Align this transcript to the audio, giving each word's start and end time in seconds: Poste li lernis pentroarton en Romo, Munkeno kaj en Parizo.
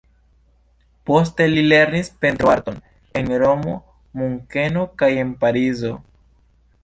Poste 1.09 1.45
li 1.51 1.65
lernis 1.65 2.09
pentroarton 2.23 2.79
en 3.21 3.29
Romo, 3.43 3.77
Munkeno 4.21 4.87
kaj 5.03 5.11
en 5.25 5.35
Parizo. 5.45 5.93